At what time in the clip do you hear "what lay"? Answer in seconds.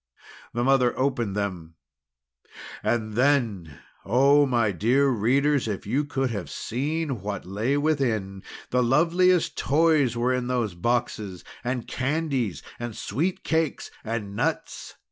7.21-7.77